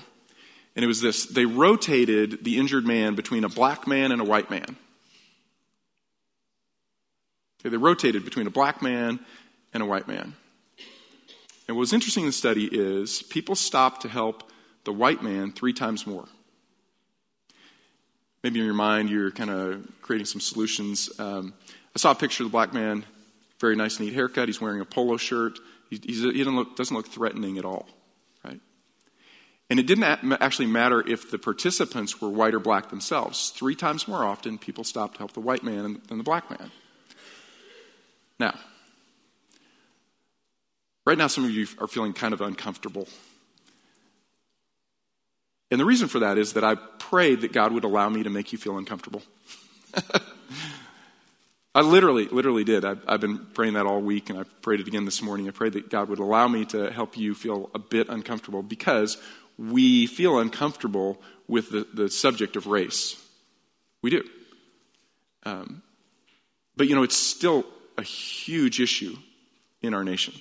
[0.75, 4.25] And it was this they rotated the injured man between a black man and a
[4.25, 4.75] white man.
[7.61, 9.19] Okay, they rotated between a black man
[9.73, 10.33] and a white man.
[11.67, 14.51] And what was interesting in the study is people stopped to help
[14.85, 16.25] the white man three times more.
[18.43, 21.09] Maybe in your mind you're kind of creating some solutions.
[21.19, 21.53] Um,
[21.95, 23.03] I saw a picture of the black man,
[23.59, 24.47] very nice, neat haircut.
[24.47, 25.59] He's wearing a polo shirt.
[25.89, 27.87] He, he doesn't, look, doesn't look threatening at all,
[28.43, 28.59] right?
[29.69, 30.03] And it didn't
[30.41, 33.49] actually matter if the participants were white or black themselves.
[33.49, 36.71] Three times more often, people stopped to help the white man than the black man.
[38.39, 38.59] Now,
[41.05, 43.07] right now, some of you are feeling kind of uncomfortable.
[45.71, 48.29] And the reason for that is that I prayed that God would allow me to
[48.29, 49.23] make you feel uncomfortable.
[51.75, 52.85] I literally, literally did.
[52.85, 55.47] I've, I've, been praying that all week, and I prayed it again this morning.
[55.47, 59.17] I prayed that God would allow me to help you feel a bit uncomfortable because
[59.57, 63.21] we feel uncomfortable with the, the subject of race.
[64.01, 64.23] We do.
[65.43, 65.81] Um,
[66.77, 67.65] but you know, it's still
[67.97, 69.17] a huge issue
[69.81, 70.33] in our nation.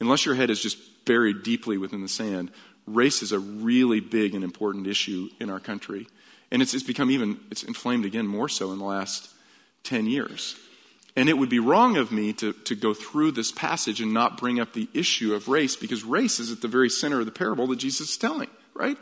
[0.00, 2.50] Unless your head is just buried deeply within the sand,
[2.86, 6.06] race is a really big and important issue in our country.
[6.50, 9.30] And it's, it's become even, it's inflamed again more so in the last
[9.84, 10.56] 10 years.
[11.16, 14.36] And it would be wrong of me to, to go through this passage and not
[14.36, 17.32] bring up the issue of race because race is at the very center of the
[17.32, 18.98] parable that Jesus is telling, right?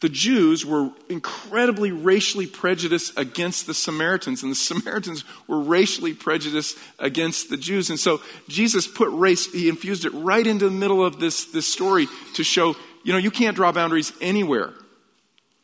[0.00, 6.76] the Jews were incredibly racially prejudiced against the Samaritans, and the Samaritans were racially prejudiced
[6.98, 7.90] against the Jews.
[7.90, 11.66] And so Jesus put race, he infused it right into the middle of this, this
[11.66, 14.72] story to show, you know, you can't draw boundaries anywhere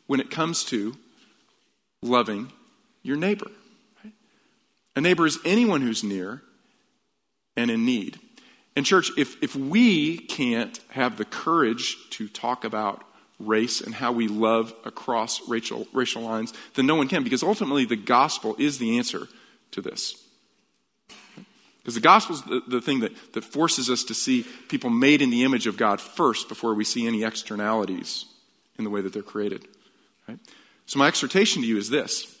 [0.07, 0.95] when it comes to
[2.01, 2.51] loving
[3.03, 3.51] your neighbor.
[4.03, 4.13] Right?
[4.95, 6.41] A neighbor is anyone who's near
[7.55, 8.19] and in need.
[8.75, 13.03] And, church, if, if we can't have the courage to talk about
[13.39, 17.85] race and how we love across racial, racial lines, then no one can, because ultimately
[17.85, 19.27] the gospel is the answer
[19.71, 20.23] to this.
[21.87, 25.21] Because the gospel is the, the thing that, that forces us to see people made
[25.21, 28.25] in the image of God first before we see any externalities
[28.77, 29.65] in the way that they're created.
[30.27, 30.37] Right?
[30.85, 32.37] So, my exhortation to you is this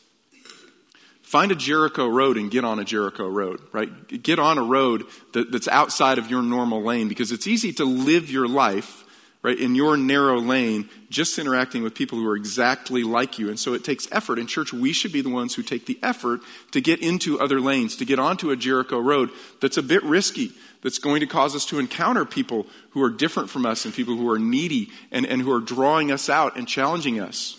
[1.21, 4.21] find a Jericho road and get on a Jericho road, right?
[4.21, 7.85] Get on a road that, that's outside of your normal lane because it's easy to
[7.85, 9.05] live your life
[9.47, 13.47] right, in your narrow lane, just interacting with people who are exactly like you.
[13.47, 14.39] And so it takes effort.
[14.39, 17.61] In church, we should be the ones who take the effort to get into other
[17.61, 19.29] lanes, to get onto a Jericho road
[19.61, 20.51] that's a bit risky,
[20.83, 24.17] that's going to cause us to encounter people who are different from us and people
[24.17, 27.57] who are needy and, and who are drawing us out and challenging us.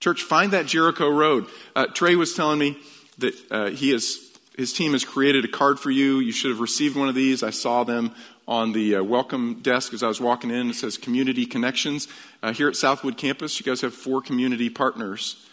[0.00, 1.46] Church, find that Jericho road.
[1.76, 2.78] Uh, Trey was telling me
[3.18, 4.18] that uh, he has
[4.56, 6.20] his team has created a card for you.
[6.20, 7.42] You should have received one of these.
[7.42, 8.14] I saw them
[8.46, 10.70] on the uh, welcome desk as I was walking in.
[10.70, 12.08] It says Community Connections.
[12.42, 15.46] Uh, here at Southwood Campus, you guys have four community partners.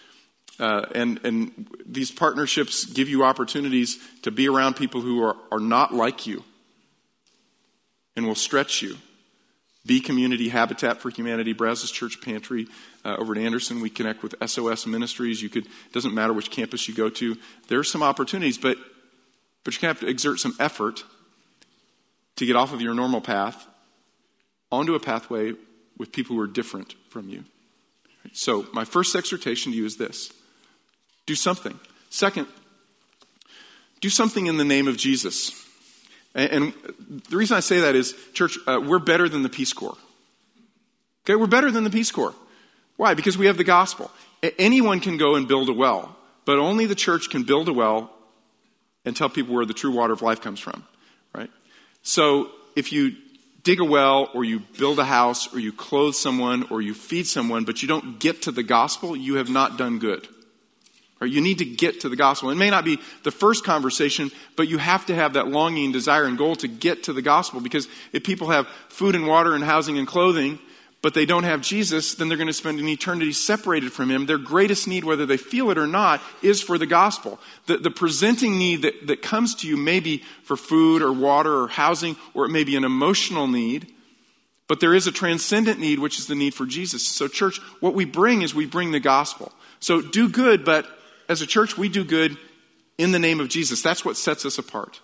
[0.60, 5.60] Uh, and, and these partnerships give you opportunities to be around people who are, are
[5.60, 6.43] not like you
[8.15, 8.97] and will stretch you.
[9.86, 12.67] Be Community Habitat for Humanity, Brazos Church Pantry
[13.04, 13.82] uh, over at Anderson.
[13.82, 15.41] We connect with SOS Ministries.
[15.41, 17.36] You could doesn't matter which campus you go to.
[17.67, 18.77] There are some opportunities, but
[19.63, 21.04] but you're to have to exert some effort
[22.41, 23.67] to get off of your normal path
[24.71, 25.54] onto a pathway
[25.99, 27.43] with people who are different from you.
[28.34, 30.34] So, my first exhortation to you is this
[31.27, 31.80] do something.
[32.10, 32.47] Second,
[33.99, 35.51] do something in the name of Jesus.
[36.34, 36.73] And,
[37.30, 39.97] the reason I say that is, church, uh, we're better than the Peace Corps.
[41.23, 42.34] Okay, we're better than the Peace Corps.
[42.97, 43.13] Why?
[43.13, 44.10] Because we have the gospel.
[44.58, 48.10] Anyone can go and build a well, but only the church can build a well
[49.06, 50.88] and tell people where the true water of life comes from?
[52.03, 53.15] So if you
[53.63, 57.27] dig a well or you build a house or you clothe someone or you feed
[57.27, 60.27] someone, but you don't get to the gospel, you have not done good.
[61.19, 61.29] Right?
[61.29, 62.49] You need to get to the gospel.
[62.49, 66.23] It may not be the first conversation, but you have to have that longing, desire,
[66.23, 69.63] and goal to get to the gospel because if people have food and water and
[69.63, 70.57] housing and clothing,
[71.01, 74.27] but they don't have Jesus, then they're going to spend an eternity separated from Him.
[74.27, 77.39] Their greatest need, whether they feel it or not, is for the gospel.
[77.65, 81.55] The, the presenting need that, that comes to you may be for food or water
[81.63, 83.91] or housing, or it may be an emotional need.
[84.67, 87.05] But there is a transcendent need, which is the need for Jesus.
[87.05, 89.51] So, church, what we bring is we bring the gospel.
[89.79, 90.87] So, do good, but
[91.27, 92.37] as a church, we do good
[92.97, 93.81] in the name of Jesus.
[93.81, 95.01] That's what sets us apart.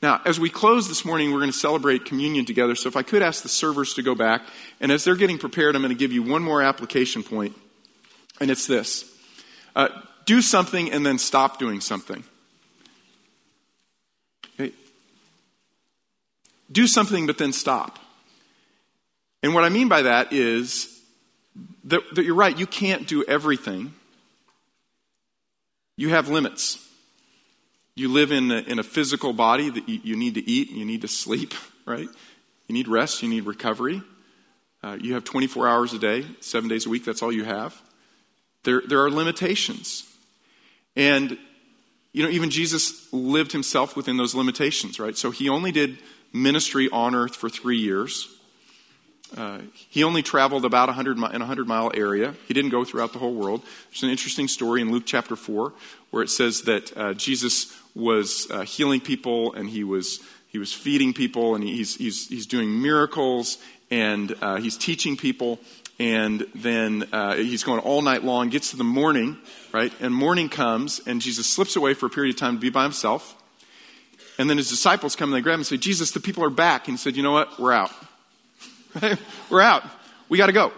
[0.00, 2.76] Now, as we close this morning, we're going to celebrate communion together.
[2.76, 4.42] So if I could ask the servers to go back,
[4.80, 7.56] and as they're getting prepared, I'm going to give you one more application point,
[8.40, 9.04] and it's this
[9.74, 9.88] uh,
[10.24, 12.22] do something and then stop doing something.
[14.60, 14.72] Okay?
[16.70, 17.98] Do something, but then stop.
[19.42, 21.00] And what I mean by that is
[21.84, 23.94] that, that you're right, you can't do everything.
[25.96, 26.87] You have limits.
[27.98, 30.84] You live in a, in a physical body that you, you need to eat, you
[30.84, 31.52] need to sleep,
[31.84, 32.08] right?
[32.68, 34.02] You need rest, you need recovery.
[34.84, 37.80] Uh, you have 24 hours a day, seven days a week, that's all you have.
[38.62, 40.04] There, there are limitations.
[40.94, 41.36] And,
[42.12, 45.16] you know, even Jesus lived himself within those limitations, right?
[45.16, 45.98] So he only did
[46.32, 48.28] ministry on earth for three years.
[49.36, 52.34] Uh, he only traveled about 100 in a 100 mile area.
[52.46, 53.62] He didn't go throughout the whole world.
[53.90, 55.72] There's an interesting story in Luke chapter 4
[56.10, 60.72] where it says that uh, Jesus was uh, healing people and he was, he was
[60.72, 63.58] feeding people and he's, he's, he's doing miracles
[63.90, 65.58] and uh, he's teaching people.
[65.98, 69.36] And then uh, he's going all night long, gets to the morning,
[69.72, 69.92] right?
[70.00, 72.84] And morning comes and Jesus slips away for a period of time to be by
[72.84, 73.34] himself.
[74.38, 76.50] And then his disciples come and they grab him and say, Jesus, the people are
[76.50, 76.86] back.
[76.86, 77.58] And he said, You know what?
[77.58, 77.90] We're out.
[79.50, 79.84] We're out.
[80.28, 80.72] We got to go.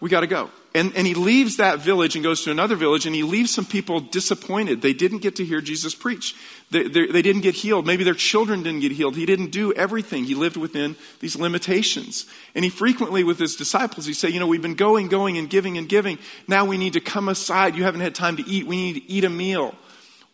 [0.00, 0.50] We got to go.
[0.72, 3.64] And, and he leaves that village and goes to another village, and he leaves some
[3.64, 4.82] people disappointed.
[4.82, 6.36] They didn't get to hear Jesus preach.
[6.70, 7.86] They, they, they, didn't get healed.
[7.86, 9.16] Maybe their children didn't get healed.
[9.16, 10.24] He didn't do everything.
[10.24, 12.26] He lived within these limitations.
[12.54, 15.50] And he frequently, with his disciples, he say, You know, we've been going, going, and
[15.50, 16.18] giving and giving.
[16.46, 17.74] Now we need to come aside.
[17.74, 18.64] You haven't had time to eat.
[18.64, 19.74] We need to eat a meal.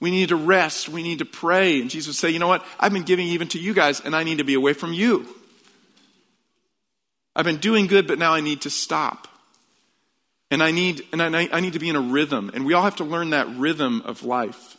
[0.00, 0.90] We need to rest.
[0.90, 1.80] We need to pray.
[1.80, 2.62] And Jesus would say, You know what?
[2.78, 5.26] I've been giving even to you guys, and I need to be away from you.
[7.36, 9.28] I've been doing good, but now I need to stop.
[10.50, 12.50] And I need, and I, I need to be in a rhythm.
[12.54, 14.76] And we all have to learn that rhythm of life.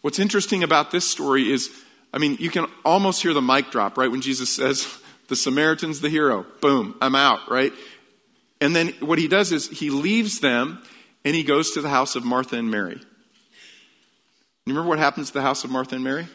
[0.00, 1.70] What's interesting about this story is,
[2.12, 4.10] I mean, you can almost hear the mic drop, right?
[4.10, 4.98] When Jesus says,
[5.28, 6.44] the Samaritan's the hero.
[6.60, 7.72] Boom, I'm out, right?
[8.60, 10.82] And then what he does is he leaves them
[11.24, 12.98] and he goes to the house of Martha and Mary.
[14.64, 16.26] You remember what happens to the house of Martha and Mary?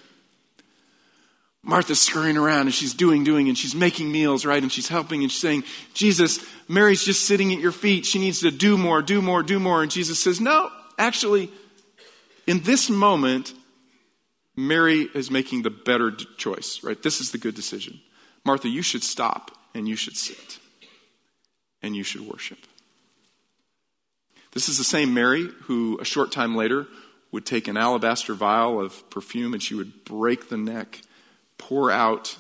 [1.64, 4.62] Martha's scurrying around and she's doing, doing, and she's making meals, right?
[4.62, 8.06] And she's helping and she's saying, Jesus, Mary's just sitting at your feet.
[8.06, 9.82] She needs to do more, do more, do more.
[9.82, 11.52] And Jesus says, No, actually,
[12.46, 13.54] in this moment,
[14.56, 17.02] Mary is making the better choice, right?
[17.02, 18.00] This is the good decision.
[18.46, 20.60] Martha, you should stop and you should sit
[21.84, 22.58] and you should worship.
[24.54, 26.88] This is the same Mary who, a short time later,
[27.32, 31.02] would take an alabaster vial of perfume and she would break the neck
[31.58, 32.38] pour out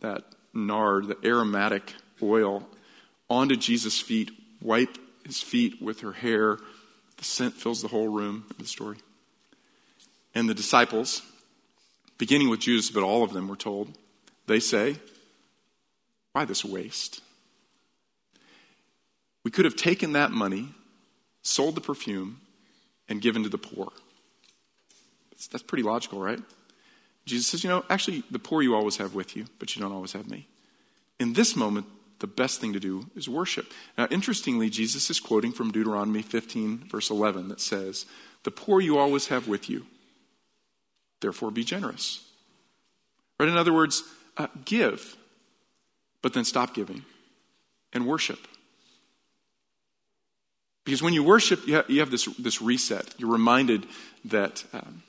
[0.00, 2.66] that nard, the aromatic oil,
[3.28, 4.30] onto Jesus' feet,
[4.62, 6.58] wipe his feet with her hair.
[7.16, 8.98] The scent fills the whole room in the story.
[10.34, 11.22] And the disciples,
[12.16, 13.96] beginning with Judas, but all of them were told,
[14.46, 14.96] they say,
[16.32, 17.20] Why this waste?
[19.44, 20.68] We could have taken that money,
[21.42, 22.40] sold the perfume,
[23.08, 23.92] and given to the poor.
[25.50, 26.40] That's pretty logical, right?
[27.28, 29.92] Jesus says, You know, actually, the poor you always have with you, but you don't
[29.92, 30.46] always have me.
[31.20, 31.86] In this moment,
[32.20, 33.72] the best thing to do is worship.
[33.96, 38.06] Now, interestingly, Jesus is quoting from Deuteronomy 15, verse 11, that says,
[38.42, 39.86] The poor you always have with you,
[41.20, 42.24] therefore be generous.
[43.38, 43.48] Right?
[43.48, 44.02] In other words,
[44.36, 45.16] uh, give,
[46.22, 47.04] but then stop giving
[47.92, 48.40] and worship.
[50.84, 53.14] Because when you worship, you have, you have this, this reset.
[53.18, 53.86] You're reminded
[54.24, 55.02] that um,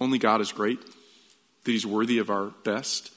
[0.00, 0.78] only God is great,
[1.64, 3.12] that He's worthy of our best,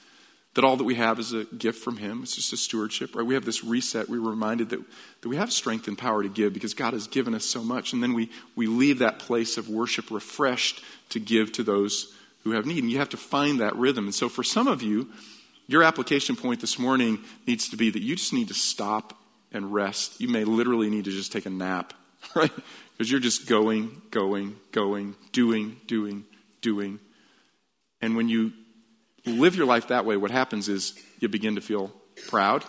[0.54, 2.22] that all that we have is a gift from Him.
[2.22, 3.26] It's just a stewardship, right?
[3.26, 4.08] We have this reset.
[4.08, 4.80] We're reminded that,
[5.20, 7.92] that we have strength and power to give because God has given us so much.
[7.92, 12.52] And then we, we leave that place of worship refreshed to give to those who
[12.52, 12.82] have need.
[12.82, 14.06] And you have to find that rhythm.
[14.06, 15.10] And so for some of you,
[15.66, 19.18] your application point this morning needs to be that you just need to stop
[19.52, 20.20] and rest.
[20.20, 21.92] You may literally need to just take a nap,
[22.34, 22.52] right?
[22.92, 26.24] Because you're just going, going, going, doing, doing,
[26.60, 27.00] doing.
[28.00, 28.52] And when you
[29.24, 31.92] live your life that way, what happens is you begin to feel
[32.28, 32.64] proud.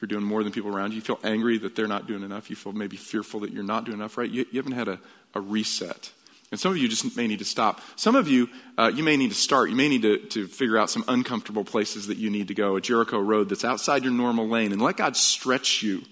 [0.00, 0.96] You're doing more than people around you.
[0.96, 2.50] You feel angry that they're not doing enough.
[2.50, 4.28] You feel maybe fearful that you're not doing enough, right?
[4.28, 4.98] You, you haven't had a,
[5.34, 6.10] a reset.
[6.50, 7.80] And some of you just may need to stop.
[7.96, 9.70] Some of you, uh, you may need to start.
[9.70, 12.76] You may need to, to figure out some uncomfortable places that you need to go,
[12.76, 16.02] a Jericho road that's outside your normal lane, and let God stretch you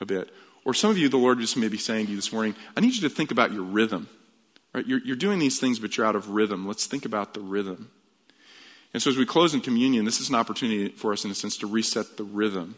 [0.00, 0.30] a bit.
[0.64, 2.80] Or some of you, the Lord just may be saying to you this morning, I
[2.80, 4.08] need you to think about your rhythm.
[4.76, 4.86] Right?
[4.86, 6.66] You're, you're doing these things, but you're out of rhythm.
[6.66, 7.90] Let's think about the rhythm.
[8.92, 11.34] And so as we close in communion, this is an opportunity for us, in a
[11.34, 12.74] sense, to reset the rhythm.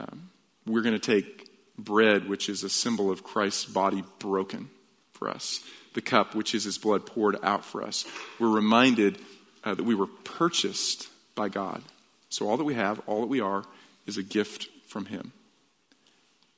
[0.00, 0.30] Um,
[0.64, 4.70] we're going to take bread, which is a symbol of Christ's body broken
[5.12, 5.60] for us,
[5.92, 8.06] the cup, which is his blood poured out for us.
[8.38, 9.18] We're reminded
[9.64, 11.82] uh, that we were purchased by God.
[12.30, 13.64] So all that we have, all that we are,
[14.06, 15.32] is a gift from him.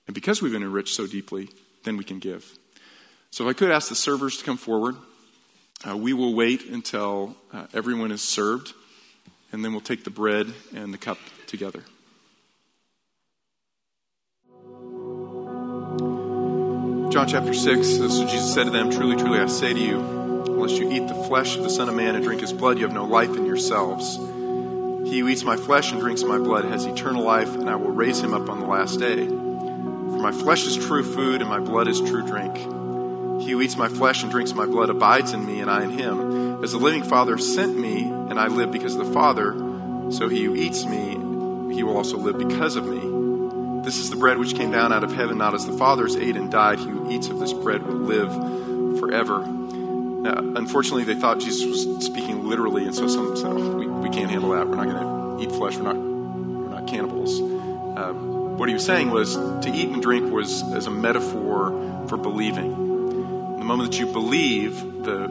[0.07, 1.49] And because we've been enriched so deeply,
[1.83, 2.57] then we can give.
[3.35, 4.95] So if I could ask the servers to come forward,
[5.85, 8.75] uh, we will wait until uh, everyone is served,
[9.51, 11.19] and then we'll take the bread and the cup
[11.49, 11.81] together.
[17.11, 20.79] John chapter 6, so Jesus said to them, Truly, truly, I say to you, unless
[20.79, 22.95] you eat the flesh of the Son of Man and drink his blood, you have
[22.95, 24.15] no life in yourselves.
[25.11, 27.91] He who eats my flesh and drinks my blood has eternal life, and I will
[27.91, 29.27] raise him up on the last day.
[29.27, 32.84] For my flesh is true food, and my blood is true drink.
[33.45, 35.91] He who eats my flesh and drinks my blood abides in me, and I in
[35.91, 36.65] him.
[36.65, 39.53] As the living Father sent me, and I live because of the Father,
[40.11, 41.11] so he who eats me,
[41.75, 43.83] he will also live because of me.
[43.85, 46.37] This is the bread which came down out of heaven, not as the fathers ate
[46.37, 46.79] and died.
[46.79, 49.41] He who eats of this bread will live forever.
[49.41, 54.09] Now, unfortunately, they thought Jesus was speaking literally, and so some said, oh, we, we
[54.09, 54.67] can't handle that.
[54.67, 55.77] We're not going to eat flesh.
[55.77, 57.39] We're not, we're not cannibals.
[57.41, 62.17] Um, what he was saying was to eat and drink was as a metaphor for
[62.17, 62.84] believing.
[63.65, 65.27] The moment that you believe, the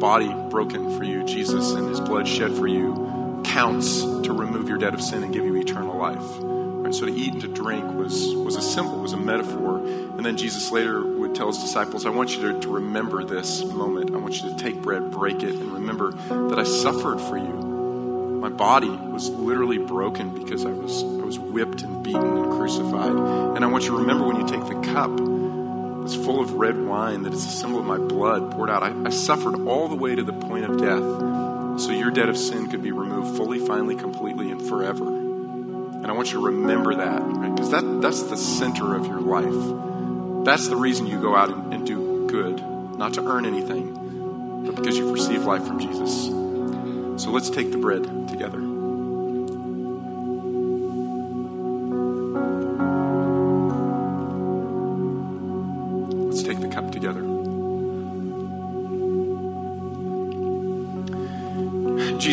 [0.00, 4.78] body broken for you, Jesus, and his blood shed for you, counts to remove your
[4.78, 6.16] debt of sin and give you eternal life.
[6.40, 6.94] Right?
[6.94, 9.80] So to eat and to drink was, was a symbol, was a metaphor.
[9.80, 13.62] And then Jesus later would tell his disciples, I want you to, to remember this
[13.62, 14.14] moment.
[14.14, 16.12] I want you to take bread, break it, and remember
[16.48, 17.52] that I suffered for you.
[18.40, 23.12] My body was literally broken because I was, I was whipped and beaten and crucified.
[23.12, 25.37] And I want you to remember when you take the cup
[26.08, 28.82] that's full of red wine, that is it's a symbol of my blood poured out.
[28.82, 32.38] I, I suffered all the way to the point of death so your debt of
[32.38, 35.06] sin could be removed fully, finally, completely, and forever.
[35.06, 37.54] And I want you to remember that, right?
[37.54, 40.46] Because that, that's the center of your life.
[40.46, 42.58] That's the reason you go out and, and do good,
[42.96, 46.28] not to earn anything, but because you've received life from Jesus.
[47.22, 48.77] So let's take the bread together.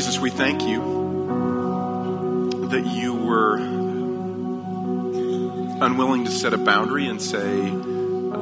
[0.05, 0.79] Jesus, we thank you
[2.69, 3.55] that you were
[5.83, 8.35] unwilling to set a boundary and say, uh,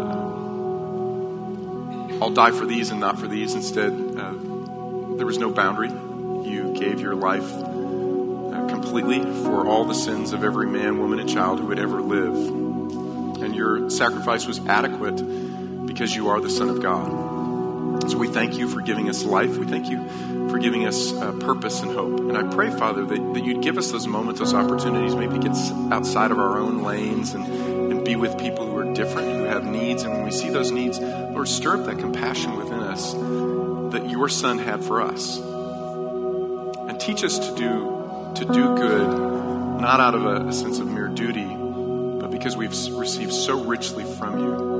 [2.22, 3.56] I'll die for these and not for these.
[3.56, 4.34] Instead, uh,
[5.16, 5.88] there was no boundary.
[5.88, 11.30] You gave your life uh, completely for all the sins of every man, woman, and
[11.30, 12.36] child who would ever live.
[13.42, 17.33] And your sacrifice was adequate because you are the Son of God.
[18.10, 19.58] So we thank you for giving us life.
[19.58, 20.08] We thank you
[20.50, 22.20] for giving us uh, purpose and hope.
[22.20, 25.56] And I pray, Father, that, that you'd give us those moments, those opportunities, maybe get
[25.92, 29.66] outside of our own lanes and, and be with people who are different, who have
[29.66, 30.04] needs.
[30.04, 34.28] And when we see those needs, Lord, stir up that compassion within us that your
[34.28, 35.40] Son had for us.
[35.40, 39.08] And teach us to do, to do good,
[39.82, 44.04] not out of a, a sense of mere duty, but because we've received so richly
[44.04, 44.73] from you.